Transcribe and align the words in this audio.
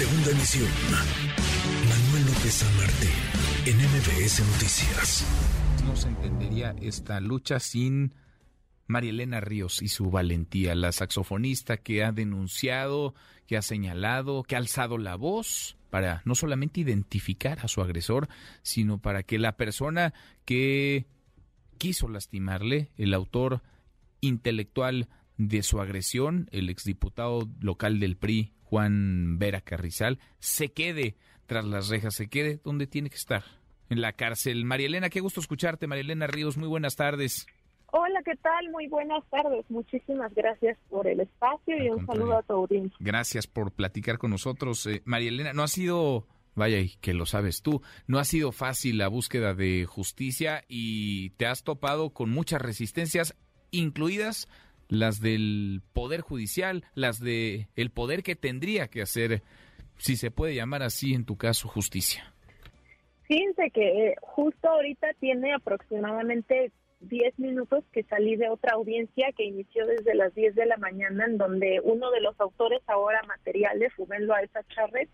Segunda 0.00 0.30
emisión. 0.30 0.68
Manuel 1.86 2.24
López 2.24 2.54
San 2.54 2.74
Martín, 2.78 3.10
en 3.66 3.76
MBS 3.76 4.40
Noticias. 4.50 5.26
No 5.84 5.94
se 5.94 6.08
entendería 6.08 6.74
esta 6.80 7.20
lucha 7.20 7.60
sin 7.60 8.14
María 8.86 9.10
Elena 9.10 9.40
Ríos 9.40 9.82
y 9.82 9.88
su 9.88 10.10
valentía, 10.10 10.74
la 10.74 10.92
saxofonista 10.92 11.76
que 11.76 12.02
ha 12.02 12.12
denunciado, 12.12 13.14
que 13.46 13.58
ha 13.58 13.62
señalado, 13.62 14.42
que 14.42 14.54
ha 14.54 14.58
alzado 14.58 14.96
la 14.96 15.16
voz 15.16 15.76
para 15.90 16.22
no 16.24 16.34
solamente 16.34 16.80
identificar 16.80 17.58
a 17.60 17.68
su 17.68 17.82
agresor, 17.82 18.30
sino 18.62 19.02
para 19.02 19.22
que 19.22 19.38
la 19.38 19.58
persona 19.58 20.14
que 20.46 21.04
quiso 21.76 22.08
lastimarle, 22.08 22.88
el 22.96 23.12
autor 23.12 23.60
intelectual 24.22 25.10
de 25.36 25.62
su 25.62 25.78
agresión, 25.78 26.48
el 26.52 26.70
exdiputado 26.70 27.50
local 27.60 28.00
del 28.00 28.16
PRI, 28.16 28.54
Juan 28.70 29.36
Vera 29.40 29.60
Carrizal, 29.60 30.20
se 30.38 30.72
quede 30.72 31.16
tras 31.46 31.64
las 31.64 31.88
rejas, 31.88 32.14
se 32.14 32.28
quede 32.28 32.60
donde 32.62 32.86
tiene 32.86 33.10
que 33.10 33.16
estar, 33.16 33.42
en 33.88 34.00
la 34.00 34.12
cárcel. 34.12 34.64
María 34.64 34.86
Elena, 34.86 35.10
qué 35.10 35.18
gusto 35.18 35.40
escucharte, 35.40 35.88
María 35.88 36.04
Elena 36.04 36.28
Ríos, 36.28 36.56
muy 36.56 36.68
buenas 36.68 36.94
tardes. 36.94 37.48
Hola, 37.86 38.22
¿qué 38.24 38.36
tal? 38.36 38.70
Muy 38.70 38.86
buenas 38.86 39.24
tardes. 39.28 39.68
Muchísimas 39.68 40.32
gracias 40.36 40.78
por 40.88 41.08
el 41.08 41.18
espacio 41.18 41.82
y 41.82 41.88
un 41.88 42.06
saludo 42.06 42.38
a 42.38 42.42
tu 42.44 42.52
audiencia. 42.52 42.96
Gracias 43.00 43.48
por 43.48 43.72
platicar 43.72 44.18
con 44.18 44.30
nosotros. 44.30 44.86
Eh, 44.86 45.02
María 45.04 45.30
Elena, 45.30 45.52
no 45.52 45.64
ha 45.64 45.68
sido, 45.68 46.28
vaya, 46.54 46.78
y 46.78 46.90
que 47.00 47.12
lo 47.12 47.26
sabes 47.26 47.62
tú, 47.62 47.82
no 48.06 48.20
ha 48.20 48.24
sido 48.24 48.52
fácil 48.52 48.98
la 48.98 49.08
búsqueda 49.08 49.52
de 49.52 49.84
justicia 49.84 50.62
y 50.68 51.30
te 51.30 51.46
has 51.46 51.64
topado 51.64 52.10
con 52.10 52.30
muchas 52.30 52.62
resistencias, 52.62 53.36
incluidas 53.72 54.46
las 54.90 55.20
del 55.20 55.80
Poder 55.92 56.20
Judicial, 56.20 56.84
las 56.94 57.20
de 57.20 57.68
el 57.76 57.90
poder 57.90 58.22
que 58.22 58.36
tendría 58.36 58.88
que 58.88 59.02
hacer, 59.02 59.42
si 59.96 60.16
se 60.16 60.30
puede 60.30 60.54
llamar 60.54 60.82
así 60.82 61.14
en 61.14 61.24
tu 61.24 61.36
caso, 61.36 61.68
justicia. 61.68 62.34
Fíjense 63.22 63.70
que 63.70 64.08
eh, 64.08 64.16
justo 64.20 64.68
ahorita 64.68 65.08
tiene 65.20 65.54
aproximadamente 65.54 66.72
10 67.00 67.38
minutos 67.38 67.84
que 67.92 68.02
salí 68.02 68.36
de 68.36 68.48
otra 68.48 68.72
audiencia 68.74 69.32
que 69.36 69.44
inició 69.44 69.86
desde 69.86 70.14
las 70.14 70.34
10 70.34 70.54
de 70.54 70.66
la 70.66 70.76
mañana, 70.76 71.24
en 71.26 71.38
donde 71.38 71.80
uno 71.82 72.10
de 72.10 72.20
los 72.20 72.38
autores 72.40 72.82
ahora 72.86 73.22
materiales, 73.22 73.96
Rubén 73.96 74.26
Loaiza 74.26 74.60
Charret, 74.74 75.08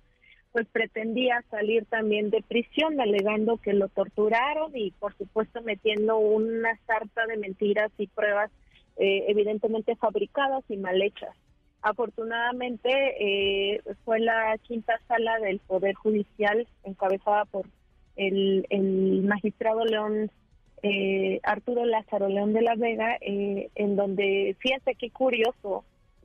pues 0.53 0.67
pretendía 0.69 1.45
salir 1.51 1.85
también 1.85 2.31
de 2.31 2.43
prisión, 2.43 2.99
alegando 2.99 3.59
que 3.59 3.75
lo 3.75 3.89
torturaron 3.89 4.75
y 4.75 4.91
por 4.93 5.15
supuesto 5.17 5.61
metiendo 5.61 6.17
una 6.17 6.75
sarta 6.87 7.27
de 7.27 7.37
mentiras 7.37 7.93
y 7.99 8.07
pruebas 8.07 8.51
eh, 8.99 9.27
evidentemente 9.29 9.95
fabricadas 9.97 10.65
y 10.71 10.79
mal 10.79 11.03
hechas. 11.03 11.37
Afortunadamente 11.83 12.89
eh, 13.21 13.83
fue 14.07 14.21
la 14.21 14.57
quinta 14.63 14.99
sala 15.07 15.39
del 15.39 15.59
Poder 15.59 15.95
Judicial 15.95 16.67
encabezada 16.83 17.45
por 17.45 17.67
el, 18.17 19.23
magistrado 19.25 19.85
León 19.85 20.31
eh, 20.83 21.41
Arturo 21.43 21.85
Lázaro 21.85 22.29
León 22.29 22.55
de 22.55 22.63
la 22.63 22.75
Vega, 22.75 23.19
en 23.21 23.97
donde, 23.97 24.57
fíjense 24.61 24.95
qué 24.95 25.11
curioso, 25.11 25.85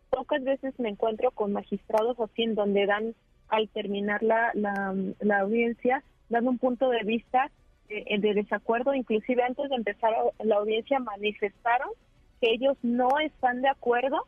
pocas 0.10 0.42
veces 0.42 0.74
me 0.80 0.90
encuentro 0.90 1.32
con 1.32 1.52
magistrados 1.52 2.18
así 2.22 2.44
en 2.44 2.56
donde 2.56 2.86
dan, 2.86 3.16
al 3.50 3.68
terminar 3.68 4.24
la, 4.24 4.52
la, 4.54 5.40
audiencia, 5.40 6.04
dando 6.30 6.52
un 6.52 6.58
punto 6.58 6.90
de 6.90 7.04
vista 7.04 7.52
de 7.90 8.34
desacuerdo, 8.34 8.94
inclusive 8.94 9.44
antes 9.44 9.70
de 9.70 9.76
empezar 9.76 10.14
la 10.40 10.56
audiencia 10.56 11.00
manifestaron 11.00 11.90
que 12.42 12.52
ellos 12.52 12.76
no 12.82 13.20
están 13.20 13.62
de 13.62 13.70
acuerdo 13.70 14.26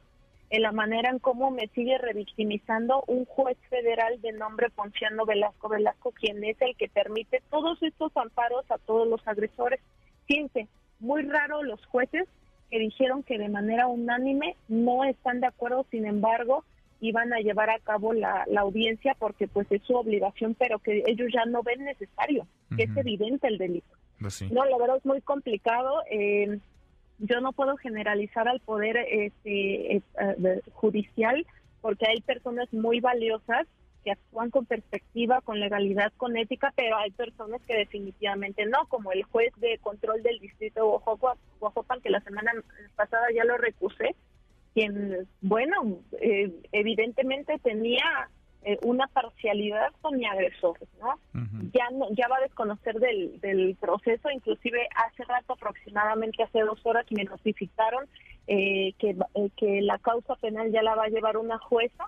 en 0.52 0.62
la 0.62 0.72
manera 0.72 1.10
en 1.10 1.18
cómo 1.18 1.50
me 1.50 1.68
sigue 1.70 1.98
revictimizando 1.98 3.04
un 3.08 3.26
juez 3.26 3.58
federal 3.70 4.22
de 4.22 4.34
nombre 4.34 4.70
Ponciano 4.70 5.26
Velasco 5.26 5.68
Velasco, 5.68 6.12
quien 6.12 6.44
es 6.44 6.62
el 6.62 6.76
que 6.78 6.88
permite 6.90 7.42
todos 7.50 7.82
estos 7.82 8.16
amparos 8.16 8.70
a 8.70 8.78
todos 8.78 9.08
los 9.08 9.28
agresores. 9.28 9.80
Fíjense, 10.28 10.68
muy 11.00 11.24
raro 11.24 11.64
los 11.64 11.84
jueces 11.88 12.28
que 12.70 12.78
dijeron 12.78 13.24
que 13.24 13.40
de 13.40 13.50
manera 13.50 13.88
unánime 13.88 14.56
no 14.68 15.04
están 15.06 15.42
de 15.42 15.48
acuerdo, 15.48 15.88
sin 15.90 16.06
embargo, 16.06 16.64
iban 17.02 17.34
a 17.34 17.40
llevar 17.40 17.72
a 17.72 17.80
cabo 17.80 18.14
la, 18.14 18.46
audiencia 18.58 19.16
porque 19.18 19.48
pues 19.48 19.66
es 19.72 19.82
su 19.82 19.96
obligación, 19.96 20.54
pero 20.54 20.78
que 20.78 21.04
ellos 21.08 21.30
ya 21.34 21.46
no 21.46 21.64
ven 21.64 21.84
necesario, 21.84 22.46
que 22.78 22.84
es 22.84 22.96
evidente 22.96 23.48
el 23.48 23.58
delito. 23.58 23.96
Pues 24.20 24.44
no, 24.52 24.64
la 24.66 24.78
verdad 24.78 24.98
es 24.98 25.06
muy 25.06 25.20
complicado. 25.22 26.04
Eh, 26.12 26.60
yo 27.20 27.42
no 27.42 27.54
puedo 27.54 27.78
generalizar 27.78 28.48
al 28.48 28.60
poder 28.60 28.98
este, 28.98 29.98
eh, 29.98 30.62
judicial 30.74 31.46
porque 31.82 32.08
hay 32.08 32.22
personas 32.22 32.72
muy 32.74 33.00
valiosas 33.00 33.68
que 34.04 34.12
actúan 34.12 34.50
con 34.50 34.66
perspectiva, 34.66 35.42
con 35.42 35.60
legalidad, 35.60 36.12
con 36.18 36.36
ética, 36.38 36.74
pero 36.76 36.98
hay 36.98 37.12
personas 37.12 37.62
que 37.66 37.76
definitivamente 37.76 38.66
no, 38.66 38.86
como 38.88 39.12
el 39.12 39.24
juez 39.24 39.54
de 39.58 39.78
control 39.80 40.22
del 40.24 40.40
distrito 40.40 40.82
de 40.82 40.88
Oaxaca, 41.60 41.98
que 42.02 42.10
la 42.10 42.22
semana 42.22 42.52
pasada 42.96 43.28
ya 43.34 43.46
lo 43.46 43.58
recusé, 43.58 44.16
quien, 44.74 45.28
bueno, 45.42 46.00
eh, 46.20 46.52
evidentemente 46.72 47.60
tenía 47.60 48.30
eh, 48.66 48.78
una 48.84 49.08
parcialidad 49.08 49.92
con 50.02 50.18
mi 50.18 50.26
agresor, 50.26 50.78
¿no? 51.02 51.20
Ya 51.74 51.90
no, 51.92 52.08
ya 52.12 52.28
va 52.30 52.38
a 52.38 52.42
desconocer 52.42 53.00
del, 53.00 53.40
del 53.42 53.76
proceso, 53.80 54.30
inclusive 54.32 54.88
hace 54.96 55.26
rato, 55.26 55.54
aproximadamente 55.54 56.44
hace 56.44 56.62
dos 56.62 56.80
horas, 56.86 57.06
me 57.10 57.26
notificaron 57.26 58.06
eh, 58.48 58.94
que, 59.00 59.18
eh, 59.36 59.50
que 59.58 59.82
la 59.82 59.98
causa 59.98 60.36
penal 60.36 60.72
ya 60.72 60.82
la 60.82 60.96
va 60.96 61.06
a 61.06 61.10
llevar 61.10 61.38
una 61.38 61.58
jueza, 61.58 62.06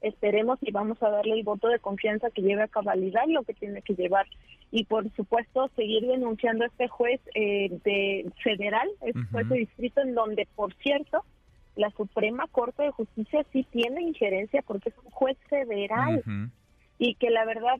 esperemos 0.00 0.58
y 0.62 0.70
vamos 0.70 1.02
a 1.02 1.10
darle 1.10 1.34
el 1.34 1.42
voto 1.42 1.68
de 1.68 1.78
confianza 1.78 2.30
que 2.30 2.42
lleve 2.42 2.62
a 2.62 2.68
cabalidad 2.68 3.24
lo 3.26 3.42
que 3.42 3.54
tiene 3.54 3.82
que 3.82 3.94
llevar. 3.94 4.26
Y 4.70 4.84
por 4.84 5.10
supuesto 5.14 5.70
seguir 5.76 6.06
denunciando 6.06 6.64
a 6.64 6.68
este 6.68 6.88
juez 6.88 7.20
de 7.34 8.30
federal, 8.42 8.88
este 9.00 9.24
juez 9.32 9.48
de 9.48 9.56
distrito 9.56 10.00
en 10.02 10.14
donde 10.14 10.46
por 10.54 10.72
cierto 10.74 11.24
la 11.78 11.90
Suprema 11.90 12.48
Corte 12.48 12.82
de 12.82 12.90
Justicia 12.90 13.46
sí 13.52 13.64
tiene 13.70 14.02
injerencia 14.02 14.62
porque 14.62 14.88
es 14.88 14.98
un 14.98 15.12
juez 15.12 15.38
federal 15.48 16.24
y 16.98 17.14
que 17.14 17.30
la 17.30 17.44
verdad 17.44 17.76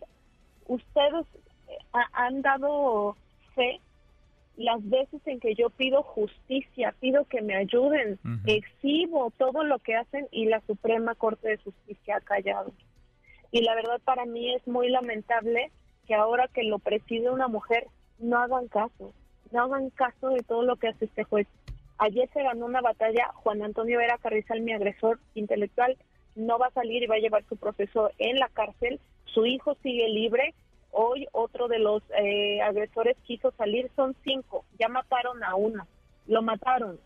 ustedes 0.69 1.27
eh, 1.67 1.99
han 2.13 2.41
dado 2.41 3.17
fe 3.57 3.81
las 4.57 4.89
veces 4.89 5.21
en 5.27 5.41
que 5.41 5.57
yo 5.57 5.71
pido 5.71 6.05
justicia, 6.05 6.95
pido 7.01 7.25
que 7.25 7.43
me 7.43 7.57
ayuden, 7.57 8.21
exhibo 8.47 9.33
todo 9.37 9.65
lo 9.65 9.81
que 9.81 9.97
hacen 9.97 10.29
y 10.31 10.47
la 10.47 10.61
Suprema 10.61 11.17
Corte 11.17 11.49
de 11.49 11.57
Justicia 11.59 12.19
ha 12.19 12.21
callado. 12.21 12.73
Y 13.51 13.63
la 13.63 13.75
verdad 13.75 14.01
para 14.05 14.27
mí 14.27 14.55
es 14.55 14.65
muy 14.69 14.91
lamentable 14.91 15.73
que 16.07 16.15
ahora 16.15 16.47
que 16.47 16.63
lo 16.63 16.79
preside 16.79 17.31
una 17.31 17.49
mujer 17.49 17.89
no 18.21 18.39
hagan 18.39 18.69
caso, 18.69 19.13
no 19.51 19.63
hagan 19.63 19.91
caso 19.91 20.29
de 20.29 20.43
todo 20.45 20.63
lo 20.63 20.77
que 20.77 20.89
hace 20.89 21.07
este 21.07 21.25
juez. 21.25 21.49
Ayer 21.99 22.29
se 22.33 22.43
ganó 22.43 22.67
una 22.67 22.81
batalla, 22.81 23.29
Juan 23.35 23.63
Antonio 23.63 23.99
Vera 23.99 24.19
Carrizal, 24.19 24.61
mi 24.61 24.73
agresor 24.73 25.19
intelectual, 25.35 25.97
no 26.37 26.59
va 26.59 26.67
a 26.67 26.73
salir 26.73 27.03
y 27.03 27.07
va 27.07 27.17
a 27.17 27.21
llevar 27.21 27.45
su 27.49 27.57
proceso 27.57 28.11
en 28.19 28.39
la 28.39 28.49
cárcel. 28.49 29.01
Su 29.25 29.47
hijo 29.47 29.77
sigue 29.83 30.09
libre. 30.09 30.55
Hoy 30.91 31.27
otro 31.33 31.69
de 31.69 31.81
los 31.81 32.03
eh, 32.17 32.63
agresores 32.63 33.17
quiso 33.25 33.53
salir, 33.59 33.91
son 33.97 34.15
cinco. 34.25 34.65
Ya 34.79 34.89
mataron 34.89 35.43
a 35.43 35.57
uno. 35.57 35.87
Lo 36.27 36.43
mataron 36.43 36.99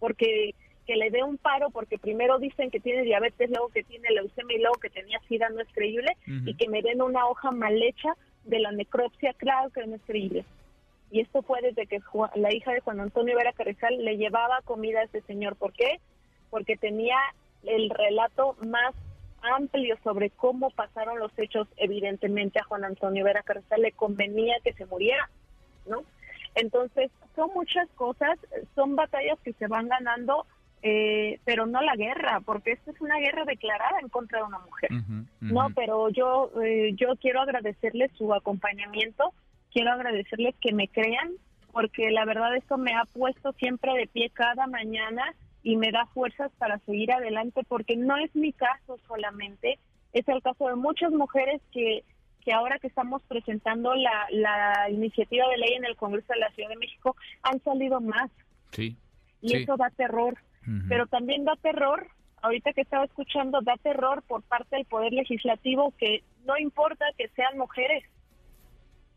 porque 0.00 0.54
que 0.86 0.96
le 0.96 1.10
dé 1.10 1.22
un 1.22 1.38
paro 1.38 1.70
porque 1.70 1.98
primero 1.98 2.40
dicen 2.40 2.70
que 2.70 2.80
tiene 2.80 3.02
diabetes, 3.02 3.48
luego 3.48 3.68
que 3.68 3.84
tiene 3.84 4.10
leucemia 4.10 4.56
y 4.56 4.60
luego 4.60 4.80
que 4.80 4.90
tenía 4.90 5.20
sida 5.28 5.48
no 5.50 5.60
es 5.60 5.68
creíble 5.72 6.16
y 6.26 6.54
que 6.54 6.68
me 6.68 6.82
den 6.82 7.00
una 7.00 7.28
hoja 7.28 7.52
mal 7.52 7.80
hecha 7.80 8.16
de 8.44 8.58
la 8.58 8.72
necropsia, 8.72 9.32
claro 9.34 9.70
que 9.70 9.86
no 9.86 9.94
es 9.94 10.02
creíble. 10.02 10.44
Y 11.10 11.20
esto 11.20 11.42
fue 11.42 11.60
desde 11.60 11.86
que 11.86 12.00
la 12.36 12.54
hija 12.54 12.72
de 12.72 12.80
Juan 12.80 13.00
Antonio 13.00 13.36
Vera 13.36 13.52
Carrizal 13.52 14.04
le 14.04 14.16
llevaba 14.16 14.60
comida 14.64 15.00
a 15.00 15.04
ese 15.04 15.22
señor. 15.22 15.56
¿Por 15.56 15.72
qué? 15.72 16.00
Porque 16.50 16.76
tenía 16.76 17.16
el 17.64 17.90
relato 17.90 18.56
más 18.62 18.94
amplio 19.42 19.96
sobre 20.04 20.30
cómo 20.30 20.70
pasaron 20.70 21.18
los 21.18 21.36
hechos. 21.36 21.66
Evidentemente 21.76 22.60
a 22.60 22.64
Juan 22.64 22.84
Antonio 22.84 23.24
Vera 23.24 23.42
Carrizal 23.42 23.82
le 23.82 23.92
convenía 23.92 24.54
que 24.62 24.72
se 24.74 24.86
muriera, 24.86 25.28
¿no? 25.86 26.04
Entonces, 26.54 27.10
son 27.34 27.50
muchas 27.54 27.88
cosas, 27.90 28.38
son 28.74 28.96
batallas 28.96 29.38
que 29.40 29.52
se 29.54 29.66
van 29.66 29.88
ganando, 29.88 30.46
eh, 30.82 31.38
pero 31.44 31.66
no 31.66 31.80
la 31.80 31.94
guerra, 31.94 32.40
porque 32.44 32.72
esta 32.72 32.90
es 32.90 33.00
una 33.00 33.18
guerra 33.18 33.44
declarada 33.44 34.00
en 34.00 34.08
contra 34.08 34.40
de 34.40 34.44
una 34.44 34.58
mujer. 34.58 34.90
No, 35.40 35.68
pero 35.74 36.08
yo, 36.08 36.50
eh, 36.62 36.92
yo 36.94 37.16
quiero 37.20 37.40
agradecerle 37.40 38.10
su 38.16 38.32
acompañamiento 38.34 39.32
quiero 39.72 39.92
agradecerles 39.92 40.54
que 40.60 40.72
me 40.72 40.88
crean, 40.88 41.32
porque 41.72 42.10
la 42.10 42.24
verdad 42.24 42.56
esto 42.56 42.78
me 42.78 42.94
ha 42.94 43.04
puesto 43.04 43.52
siempre 43.52 43.92
de 43.94 44.06
pie 44.06 44.30
cada 44.30 44.66
mañana 44.66 45.34
y 45.62 45.76
me 45.76 45.92
da 45.92 46.06
fuerzas 46.06 46.50
para 46.58 46.78
seguir 46.80 47.12
adelante, 47.12 47.62
porque 47.68 47.96
no 47.96 48.16
es 48.16 48.34
mi 48.34 48.52
caso 48.52 48.98
solamente, 49.06 49.78
es 50.12 50.26
el 50.28 50.42
caso 50.42 50.68
de 50.68 50.76
muchas 50.76 51.12
mujeres 51.12 51.60
que, 51.72 52.02
que 52.40 52.52
ahora 52.52 52.78
que 52.78 52.88
estamos 52.88 53.22
presentando 53.24 53.94
la, 53.94 54.26
la 54.30 54.90
iniciativa 54.90 55.46
de 55.48 55.58
ley 55.58 55.74
en 55.74 55.84
el 55.84 55.96
Congreso 55.96 56.32
de 56.32 56.40
la 56.40 56.50
Ciudad 56.50 56.70
de 56.70 56.76
México, 56.76 57.16
han 57.42 57.62
salido 57.62 58.00
más. 58.00 58.30
Sí. 58.72 58.96
Y 59.40 59.56
eso 59.56 59.76
da 59.76 59.90
terror. 59.90 60.36
Pero 60.88 61.06
también 61.06 61.44
da 61.44 61.56
terror 61.56 62.06
ahorita 62.42 62.72
que 62.72 62.82
estaba 62.82 63.04
escuchando, 63.04 63.60
da 63.62 63.76
terror 63.82 64.22
por 64.22 64.42
parte 64.42 64.76
del 64.76 64.84
Poder 64.84 65.12
Legislativo 65.12 65.92
que 65.98 66.22
no 66.44 66.56
importa 66.58 67.04
que 67.16 67.28
sean 67.28 67.58
mujeres, 67.58 68.04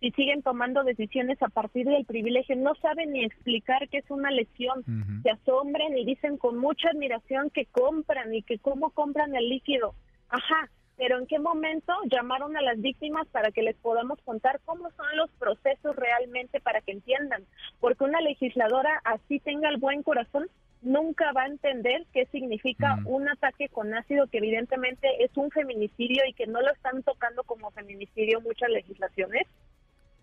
si 0.03 0.11
siguen 0.11 0.41
tomando 0.41 0.83
decisiones 0.83 1.41
a 1.41 1.47
partir 1.47 1.88
del 1.88 2.03
privilegio, 2.03 2.57
no 2.57 2.75
saben 2.75 3.13
ni 3.13 3.23
explicar 3.23 3.88
qué 3.88 4.00
es 4.00 4.11
una 4.11 4.31
lesión, 4.31 4.83
se 5.23 5.29
asombran 5.29 5.97
y 5.97 6.03
dicen 6.03 6.35
con 6.38 6.57
mucha 6.57 6.89
admiración 6.89 7.50
que 7.50 7.67
compran 7.67 8.35
y 8.35 8.41
que 8.41 8.59
cómo 8.59 8.89
compran 8.89 9.33
el 9.33 9.47
líquido. 9.47 9.95
Ajá, 10.27 10.69
pero 10.97 11.19
¿en 11.19 11.25
qué 11.25 11.39
momento 11.39 11.94
llamaron 12.11 12.57
a 12.57 12.61
las 12.61 12.81
víctimas 12.81 13.25
para 13.29 13.51
que 13.51 13.63
les 13.63 13.77
podamos 13.77 14.19
contar 14.25 14.59
cómo 14.65 14.91
son 14.91 15.05
los 15.15 15.29
procesos 15.39 15.95
realmente 15.95 16.59
para 16.59 16.81
que 16.81 16.91
entiendan? 16.91 17.45
Porque 17.79 18.03
una 18.03 18.19
legisladora 18.19 19.00
así 19.05 19.39
tenga 19.39 19.69
el 19.69 19.77
buen 19.77 20.03
corazón, 20.03 20.50
nunca 20.81 21.31
va 21.31 21.44
a 21.44 21.47
entender 21.47 22.05
qué 22.11 22.25
significa 22.25 23.00
un 23.05 23.29
ataque 23.29 23.69
con 23.69 23.94
ácido, 23.94 24.27
que 24.27 24.39
evidentemente 24.39 25.07
es 25.23 25.31
un 25.38 25.50
feminicidio 25.50 26.23
y 26.27 26.33
que 26.33 26.45
no 26.45 26.59
lo 26.59 26.73
están 26.73 27.03
tocando 27.03 27.44
como 27.44 27.71
feminicidio 27.71 28.41
muchas 28.41 28.69
legislaciones, 28.69 29.47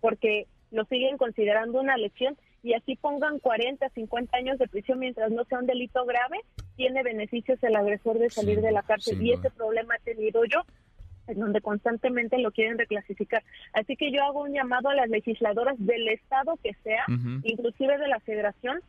porque 0.01 0.47
lo 0.71 0.85
siguen 0.85 1.17
considerando 1.17 1.79
una 1.79 1.97
lesión 1.97 2.37
y 2.63 2.73
así 2.73 2.95
pongan 2.95 3.39
40, 3.39 3.89
50 3.89 4.37
años 4.37 4.59
de 4.59 4.67
prisión 4.67 4.99
mientras 4.99 5.31
no 5.31 5.43
sea 5.45 5.59
un 5.59 5.65
delito 5.65 6.05
grave, 6.05 6.39
tiene 6.75 7.03
beneficios 7.03 7.61
el 7.63 7.75
agresor 7.75 8.19
de 8.19 8.29
salir 8.29 8.61
de 8.61 8.71
la 8.71 8.83
cárcel. 8.83 9.21
Y 9.21 9.33
ese 9.33 9.49
problema 9.49 9.95
he 9.95 10.13
tenido 10.13 10.45
yo, 10.45 10.61
en 11.27 11.39
donde 11.39 11.61
constantemente 11.61 12.37
lo 12.37 12.51
quieren 12.51 12.77
reclasificar. 12.77 13.43
Así 13.73 13.95
que 13.95 14.11
yo 14.11 14.23
hago 14.23 14.41
un 14.41 14.53
llamado 14.53 14.89
a 14.89 14.95
las 14.95 15.09
legisladoras 15.09 15.75
del 15.79 16.07
Estado 16.09 16.57
que 16.63 16.73
sea, 16.83 17.05
inclusive 17.43 17.97
de 17.97 18.07
la 18.07 18.19
Federación, 18.19 18.79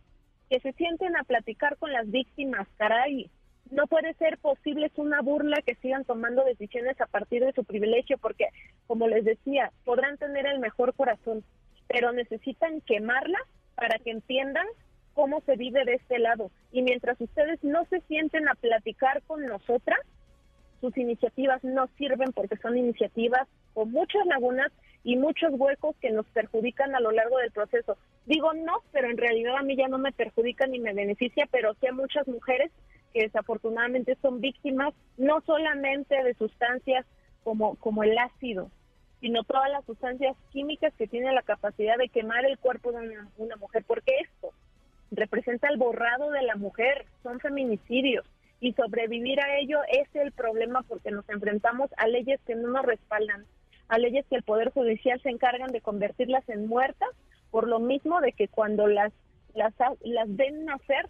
que 0.50 0.61
se 0.61 0.73
sienten 0.73 1.17
a 1.17 1.25
platicar 1.25 1.79
con 1.79 1.93
las 1.93 2.11
víctimas, 2.11 2.69
caray. 2.76 3.31
No 3.73 3.87
puede 3.87 4.13
ser 4.15 4.37
posible, 4.37 4.87
es 4.87 4.99
una 4.99 5.23
burla 5.23 5.63
que 5.63 5.77
sigan 5.77 6.05
tomando 6.05 6.45
decisiones 6.45 7.01
a 7.01 7.07
partir 7.07 7.43
de 7.43 7.55
su 7.55 7.65
privilegio, 7.65 8.19
porque, 8.19 8.49
como 8.87 9.09
les 9.09 9.25
decía, 9.25 9.73
podrán 9.87 10.19
tener 10.19 10.45
el 10.45 10.59
mejor 10.59 10.93
corazón, 10.95 11.43
pero 11.89 12.13
necesitan 12.13 12.83
quemarla 12.83 13.39
para 13.75 13.99
que 13.99 14.11
entiendan 14.11 14.67
cómo 15.15 15.41
se 15.47 15.57
vive 15.57 15.87
de 15.87 15.95
este 15.95 16.19
lado. 16.19 16.51
Y 16.71 16.83
mientras 16.83 17.19
ustedes 17.19 17.65
no 17.65 17.87
se 17.87 18.03
sienten 18.03 18.47
a 18.47 18.55
platicar 18.57 19.23
con 19.23 19.47
nosotras, 19.47 20.01
sus 20.83 20.95
iniciativas 20.99 21.65
no 21.65 21.89
sirven 21.97 22.33
porque 22.33 22.59
son 22.59 22.77
iniciativas 22.77 23.49
con 23.73 23.91
muchas 23.91 24.27
lagunas 24.27 24.71
y 25.03 25.17
muchos 25.17 25.51
huecos 25.55 25.97
que 25.97 26.11
nos 26.11 26.27
perjudican 26.27 26.95
a 26.95 27.01
lo 27.01 27.11
largo 27.11 27.39
del 27.39 27.53
proceso. 27.53 27.97
Digo 28.27 28.53
no, 28.53 28.83
pero 28.93 29.09
en 29.09 29.17
realidad 29.17 29.57
a 29.57 29.63
mí 29.63 29.77
ya 29.77 29.89
no 29.89 29.97
me 29.97 30.13
perjudica 30.13 30.67
ni 30.67 30.79
me 30.79 30.93
beneficia, 30.93 31.49
pero 31.51 31.73
sí 31.81 31.87
a 31.87 31.93
muchas 31.93 32.29
mujeres 32.29 32.71
que 33.12 33.23
desafortunadamente 33.23 34.17
son 34.20 34.41
víctimas 34.41 34.94
no 35.17 35.41
solamente 35.43 36.23
de 36.23 36.35
sustancias 36.35 37.06
como, 37.44 37.76
como 37.76 38.03
el 38.03 38.17
ácido, 38.19 38.70
sino 39.20 39.44
todas 39.44 39.70
las 39.70 39.85
sustancias 39.85 40.37
químicas 40.50 40.93
que 40.99 41.06
tienen 41.06 41.35
la 41.35 41.43
capacidad 41.43 41.97
de 41.97 42.09
quemar 42.09 42.44
el 42.44 42.59
cuerpo 42.59 42.93
de 42.93 42.99
una, 42.99 43.29
una 43.38 43.56
mujer, 43.56 43.85
porque 43.87 44.12
esto 44.20 44.50
representa 45.12 45.69
el 45.69 45.76
borrado 45.76 46.31
de 46.31 46.43
la 46.43 46.56
mujer, 46.56 47.06
son 47.23 47.38
feminicidios 47.38 48.25
y 48.61 48.73
sobrevivir 48.75 49.41
a 49.41 49.58
ello 49.58 49.81
es 49.88 50.08
el 50.15 50.32
problema 50.32 50.82
porque 50.82 51.11
nos 51.11 51.29
enfrentamos 51.29 51.91
a 51.97 52.06
leyes 52.06 52.41
que 52.47 52.55
no 52.55 52.69
nos 52.69 52.85
respaldan, 52.85 53.44
a 53.88 53.99
leyes 53.99 54.25
que 54.31 54.37
el 54.37 54.43
Poder 54.43 54.70
Judicial 54.70 55.20
se 55.20 55.31
encargan 55.31 55.73
de 55.73 55.81
convertirlas 55.81 56.49
en 56.49 56.67
muertas, 56.67 57.11
por 57.50 57.69
lo 57.69 57.81
mismo 57.81 58.20
de 58.20 58.32
que 58.32 58.49
cuando 58.49 58.87
las, 58.87 59.12
las, 59.55 59.75
las 60.03 60.37
ven 60.37 60.65
nacer, 60.65 61.08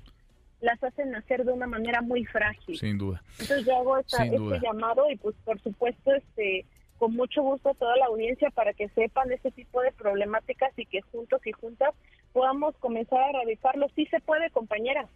las 0.62 0.82
hacen 0.82 1.11
nacer 1.11 1.44
de 1.44 1.53
una 1.53 1.67
manera 1.67 2.00
muy 2.00 2.25
frágil. 2.25 2.79
Sin 2.79 2.97
duda. 2.97 3.23
Entonces 3.32 3.67
yo 3.67 3.76
hago 3.76 3.99
este 3.99 4.38
llamado 4.62 5.11
y 5.11 5.17
pues 5.17 5.37
por 5.44 5.61
supuesto 5.61 6.12
este 6.14 6.64
con 6.99 7.14
mucho 7.14 7.43
gusto 7.43 7.70
a 7.70 7.75
toda 7.75 7.97
la 7.97 8.06
audiencia 8.06 8.49
para 8.50 8.73
que 8.73 8.88
sepan 8.91 9.32
este 9.32 9.50
tipo 9.50 9.82
de 9.82 9.91
problemáticas 9.91 10.73
y 10.79 10.87
que 10.87 11.03
juntos 11.03 11.44
y 11.44 11.50
juntas 11.50 11.91
podamos 12.32 12.76
comenzar 12.76 13.20
a 13.20 13.31
erradicarlo. 13.31 13.88
Sí 13.97 14.06
se 14.06 14.20
puede, 14.20 14.50
compañeras, 14.50 15.09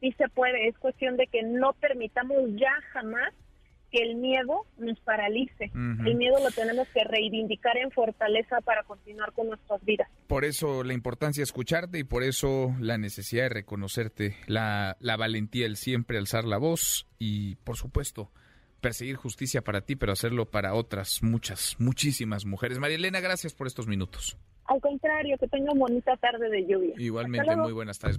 sí 0.00 0.10
se 0.18 0.28
puede. 0.28 0.66
Es 0.66 0.76
cuestión 0.76 1.16
de 1.16 1.28
que 1.28 1.44
no 1.44 1.72
permitamos 1.74 2.36
ya 2.56 2.72
jamás 2.92 3.32
que 3.94 4.02
el 4.02 4.16
miedo 4.16 4.66
nos 4.76 4.98
paralice. 5.00 5.70
El 5.72 6.16
miedo 6.16 6.36
lo 6.42 6.50
tenemos 6.50 6.88
que 6.88 7.04
reivindicar 7.04 7.76
en 7.76 7.92
fortaleza 7.92 8.60
para 8.62 8.82
continuar 8.82 9.32
con 9.32 9.46
nuestras 9.46 9.84
vidas. 9.84 10.08
Por 10.26 10.44
eso 10.44 10.82
la 10.82 10.94
importancia 10.94 11.42
de 11.42 11.44
escucharte 11.44 12.00
y 12.00 12.04
por 12.04 12.24
eso 12.24 12.74
la 12.80 12.98
necesidad 12.98 13.44
de 13.44 13.48
reconocerte, 13.50 14.34
la, 14.48 14.96
la 14.98 15.16
valentía, 15.16 15.66
el 15.66 15.76
siempre 15.76 16.18
alzar 16.18 16.44
la 16.44 16.58
voz 16.58 17.06
y, 17.20 17.54
por 17.56 17.76
supuesto, 17.76 18.32
perseguir 18.80 19.14
justicia 19.14 19.62
para 19.62 19.82
ti, 19.82 19.94
pero 19.94 20.12
hacerlo 20.12 20.50
para 20.50 20.74
otras 20.74 21.22
muchas, 21.22 21.76
muchísimas 21.78 22.46
mujeres. 22.46 22.80
María 22.80 22.96
Elena, 22.96 23.20
gracias 23.20 23.54
por 23.54 23.68
estos 23.68 23.86
minutos. 23.86 24.36
Al 24.64 24.80
contrario, 24.80 25.36
que 25.38 25.46
tenga 25.46 25.72
bonita 25.72 26.16
tarde 26.16 26.50
de 26.50 26.66
lluvia. 26.66 26.94
Igualmente, 26.98 27.54
muy 27.54 27.72
buenas 27.72 28.00
tardes. 28.00 28.18